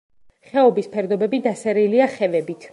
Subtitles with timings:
[0.53, 2.69] ხეობის ფერდობები დასერილია ხევებით.